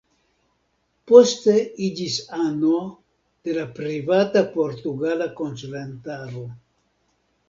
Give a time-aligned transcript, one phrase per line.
[1.09, 1.53] Poste
[1.87, 2.79] iĝis ano
[3.49, 6.43] de la Privata Portugala Konsilantaro.